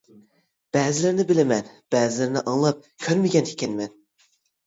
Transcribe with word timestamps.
بەزىلىرىنى 0.75 1.25
بىلىمەن، 1.31 1.67
بەزىلىرىنى 1.95 2.43
ئاڭلاپ 2.53 2.81
كۆرمىگەن 3.07 3.51
ئىكەنمەن. 3.53 3.93